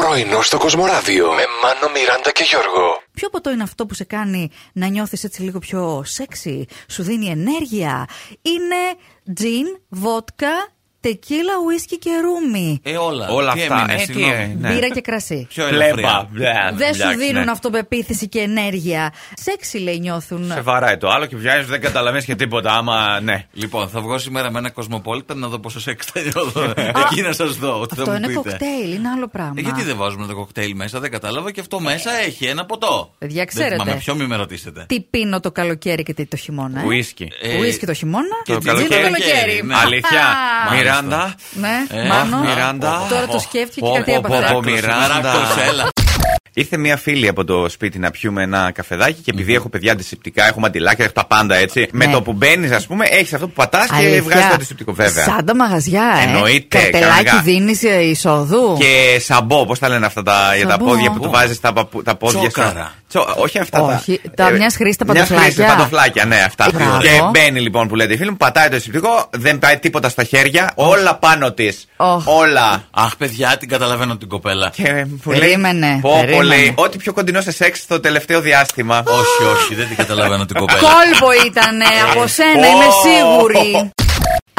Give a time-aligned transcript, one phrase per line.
[0.00, 3.02] Πρωινό στο Κοσμοράδιο με Μάνο, Μιράντα και Γιώργο.
[3.12, 7.26] Ποιο ποτό είναι αυτό που σε κάνει να νιώθεις έτσι λίγο πιο σεξι, σου δίνει
[7.26, 8.08] ενέργεια;
[8.42, 8.76] Είναι
[9.34, 10.50] τζιν, βότκα,
[11.00, 12.80] τεκίλα, ουίσκι και ρούμι.
[12.82, 13.28] Ε, όλα.
[13.28, 13.74] Όλα Τι αυτά.
[13.78, 14.32] έμεινε, Ε, τι, συγγνώμη.
[14.34, 14.72] ε, ναι.
[14.72, 15.46] Μπύρα και κρασί.
[15.48, 15.84] Πιο Πλέμπα.
[15.84, 16.28] ελαφριά.
[16.30, 17.50] Μπλε, Δεν σου εντάξει, δίνουν ναι.
[17.50, 19.12] αυτοπεποίθηση και ενέργεια.
[19.34, 20.50] Σεξι λέει νιώθουν.
[20.52, 22.72] Σε βαράει το άλλο και βγαίνει, δεν καταλαβαίνεις και τίποτα.
[22.72, 23.44] Άμα ναι.
[23.52, 26.72] Λοιπόν, θα βγω σήμερα με ένα κοσμοπόλιτα να δω πόσο σεξ θα νιώθω.
[27.10, 27.86] Εκεί να σας δω.
[27.86, 28.38] Τι θα Αυτό μου είναι πείτε.
[28.38, 29.54] κοκτέιλ, είναι άλλο πράγμα.
[29.56, 33.14] Ε, γιατί δεν βάζουμε το κοκτέιλ μέσα, δεν κατάλαβα και αυτό μέσα έχει ένα ποτό.
[33.18, 33.74] Παιδιά, Δεν ξέρετε.
[33.82, 34.84] θυμάμαι ποιο, μη με ρωτήσετε.
[34.88, 36.80] Τι πίνω το καλοκαίρι και τι το χειμώνα.
[36.80, 37.28] Ε; Ουίσκι.
[37.42, 38.88] Ε, Ουίσκι το χειμώνα το τζιν καλοκαίρι.
[38.88, 39.62] το καλοκαίρι.
[39.64, 39.74] Ναι.
[39.76, 40.20] Αλήθεια.
[40.90, 41.34] Α, Μιράντα.
[41.52, 42.36] Ναι, Ε, Μάνο.
[42.36, 43.06] αχ, Μιράντα.
[43.08, 44.52] Τώρα το σκέφτηκε και Πω, κάτι πω, από πω, αυτά.
[44.52, 44.98] πω, Μιράντα.
[45.22, 45.88] Μαράκος, έλα.
[46.54, 50.46] Ήρθε μια φίλη από το σπίτι να πιούμε ένα καφεδάκι και επειδή έχω παιδιά αντισηπτικά,
[50.46, 51.88] έχω μαντιλάκια, έχω τα πάντα έτσι.
[51.92, 54.22] Με το που μπαίνεις, ας πούμε, έχεις αυτό που πατάς και Αλήθεια.
[54.22, 55.24] βγάζεις το αντισηπτικό βέβαια.
[55.24, 56.22] Σαν τα μαγαζιά, ε.
[56.26, 57.40] Εννοείται, Καρτελάκι κανονικά.
[57.42, 58.76] δίνεις εισόδου.
[58.78, 60.84] Και σαμπό, πώς τα λένε αυτά τα, για τα Σαμπό.
[60.84, 62.48] πόδια που του βάζεις τα, παπου- τα πόδια σου.
[62.48, 62.92] Τσόκαρα.
[63.08, 64.44] Τσο- όχι αυτά Όχι, τα.
[64.44, 65.74] τα μιας χρήσης τα μιας χρήσης παντοφλάκια.
[65.76, 66.68] παντοφλάκια, ναι, αυτά.
[66.74, 67.00] Μπράβο.
[67.00, 70.24] Και μπαίνει λοιπόν που λέτε η φίλη μου, πατάει το αισθητικό, δεν πάει τίποτα στα
[70.24, 71.84] χέρια, όλα πάνω της.
[71.96, 72.22] Οχ.
[72.26, 72.84] Όλα.
[72.90, 74.70] Αχ, παιδιά, την καταλαβαίνω την κοπέλα.
[74.74, 76.44] Και μου λέει, Περίμενε, πω, πω, περίμενε.
[76.44, 79.02] λέει, ό,τι πιο κοντινό σε σεξ το τελευταίο διάστημα.
[79.06, 80.78] Όχι, όχι, δεν την καταλαβαίνω την κοπέλα.
[80.80, 81.78] Κόλπο ήταν
[82.10, 82.70] από σένα, Ω.
[82.70, 83.90] είμαι σίγουρη.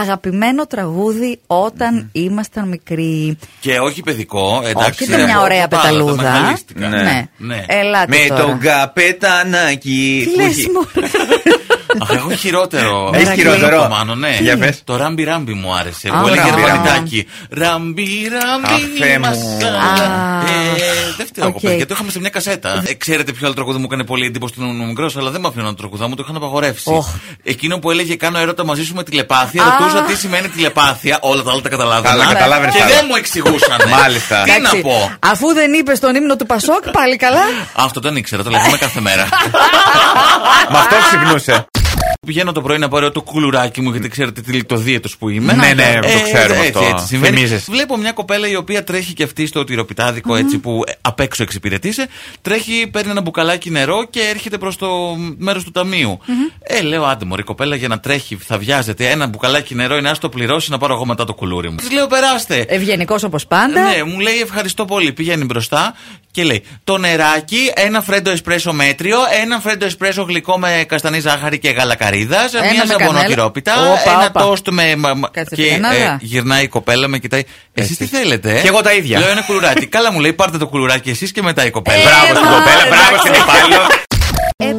[0.00, 3.38] Αγαπημένο τραγούδι όταν ήμασταν μικροί.
[3.60, 5.02] Και όχι παιδικό, εντάξει.
[5.02, 6.22] Όχι, ήταν μια από ωραία τα άλλα, τα πεταλούδα.
[6.32, 6.88] μεγαλίστικα.
[6.88, 7.28] Ναι.
[7.36, 7.64] Ναι.
[7.66, 8.40] Ελάτε Με τώρα.
[8.42, 10.22] τον καπετανάκι.
[10.24, 11.08] Τι που λες έχει- μωρέ.
[12.02, 13.10] Αχ, έχω χειρότερο.
[13.14, 14.36] Έχεις χειρότερο; Το Μάνο, ναι.
[14.40, 14.80] Για πες.
[14.84, 16.08] Το ράμπι ράμπι μου άρεσε.
[16.14, 17.26] Α, Πολύ ράμπι γερμανιτάκι.
[17.50, 19.24] Ράμπι ράμπι Αχ, Θεέ μου.
[19.26, 19.78] μασάλα.
[19.78, 20.42] Α.
[20.42, 21.60] Ε, Δεν φταίω εγώ, Οκ.
[21.60, 21.86] παιδιά.
[21.86, 22.82] Το είχαμε σε μια κασέτα.
[22.86, 25.48] Ε, Ξέρετε ποιο άλλο τραγούδι μου έκανε πολύ εντύπωση όταν ήμουν μικρός, αλλά δεν με
[25.48, 26.90] αφήνω να το τραγουδά μου, το είχαν απαγορεύσει.
[26.92, 27.06] Οχ.
[27.42, 29.76] Εκείνο που έλεγε Κάνω έρωτα μαζί σου με τηλεπάθεια, Α.
[29.78, 31.18] ρωτούσα τι σημαίνει τηλεπάθεια.
[31.20, 32.08] Όλα τα άλλα τα καταλάβαινα.
[32.14, 33.06] Καλά, καταλάβαινες Και τα δεν άλλα.
[33.06, 33.78] μου εξηγούσαν.
[34.00, 34.42] Μάλιστα.
[34.42, 35.10] Τι να Εντάξει, πω.
[35.18, 37.40] Αφού δεν είπες τον ύμνο του Πασόκ, πάλι καλά.
[37.74, 39.28] Αυτό δεν ήξερα, το λέγαμε κάθε μέρα.
[40.70, 41.64] Με αυτό ξυπνούσε.
[42.28, 45.52] Πηγαίνω το πρωί να πάρω το κουλουράκι μου, γιατί ξέρετε τι λιτοδίαιτος που είμαι.
[45.52, 46.90] Ναι, ναι, το ξέρουμε έτσι, αυτό.
[46.92, 47.36] Έτσι, συμβαίνει.
[47.36, 47.70] Θυμίζεσαι.
[47.70, 51.42] Βλέπω μια κοπέλα η οποία τρέχει και αυτή στο τυροπιτάδικο έτσι που ε, απ' έξω
[51.42, 52.08] εξυπηρετήσε.
[52.42, 54.88] Τρέχει, παίρνει ένα μπουκαλάκι νερό και έρχεται προς το
[55.36, 56.18] μέρος του ταμειου
[56.70, 59.08] Ε, λέω άντε μωρή κοπέλα για να τρέχει, θα βιάζεται.
[59.10, 61.76] Ένα μπουκαλάκι νερό είναι, ας το πληρώσει να πάρω εγώ μετά το κουλούρι μου.
[61.76, 62.64] Της λέω περάστε.
[62.68, 63.82] Ευγενικός όπως πάντα.
[63.82, 65.12] Ναι, μου λέει ευχαριστώ πολύ.
[65.12, 65.94] Πηγαίνει μπροστά
[66.30, 71.58] και λέει το νεράκι, ένα φρέντο εσπρέσο μέτριο, ένα φρέντο εσπρέσο γλυκό με καστανή ζάχαρη
[71.58, 73.92] και γαλακαρίδας, Ένα μια με ζαμπονοτυρόπιτα, κανέλα.
[73.92, 74.40] Όπα, ένα όπα.
[74.42, 74.96] τόστ με.
[74.96, 76.18] μα- μα- Κάτσε, και πηγαίναγα.
[76.20, 77.42] γυρνάει η κοπέλα, με κοιτάει.
[77.74, 79.18] Εσείς τι θέλετε, ε; Κι εγώ τα ίδια.
[79.18, 79.86] Λέω ένα κουλουράκι.
[79.96, 81.96] Καλά μου λέει, πάρτε το κουλουράκι εσείς και μετά η κοπέλα.
[81.96, 83.18] Ε, Μπράβο στην μα, κοπέλα, μπράβο εντάξει.
[83.28, 83.86] στην υπάλληλο.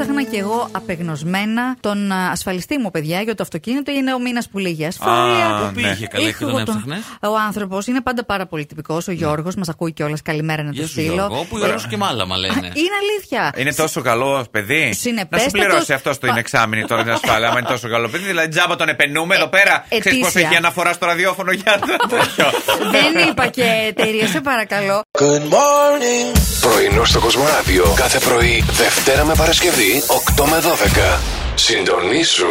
[0.00, 3.90] Έψαχνα κι εγώ απεγνωσμένα τον α, ασφαλιστή μου, παιδιά, για το αυτοκίνητο.
[3.92, 5.46] Είναι ο μήνας που λέγει ασφάλεια.
[5.46, 5.70] Α, Πού ναι.
[5.72, 9.08] πήγε καλά και Είχα τον εγώ τον- έψαχνες; Ο άνθρωπος είναι πάντα πάρα πολύ τυπικός.
[9.08, 10.22] Ο Γιώργος μας ακούει κιόλας.
[10.22, 11.12] Καλημέρα να Γεια το σου στείλω.
[11.14, 12.54] Γιώργο, που Γιώργος και μάλαμα Α, λένε.
[12.56, 13.52] Είναι αλήθεια.
[13.56, 14.86] Είναι τόσο καλό παιδί.
[14.86, 15.52] Να σου Συνεπέστατος.
[15.52, 17.48] πληρώσει αυτό το Πα- εξάμεινο τώρα την ασφάλεια.
[17.48, 18.24] Άμα είναι τόσο καλό παιδί.
[18.24, 19.84] Δηλαδή τζάμπα τον επενούμε εδώ πέρα.
[19.88, 20.46] Ε, Ξέρεις πώ ετήσια.
[20.48, 22.46] έχει αναφορά στο ραδιόφωνο για το τέτοιο.
[22.96, 25.02] Δεν είπα και εταιρεία, σε παρακαλώ.
[26.60, 31.20] Πρωινό στο Κοσμοράδιο κάθε πρωί, Δευτέρα με Παρασκευή, 8 με 12.
[31.54, 32.46] Συντονίσου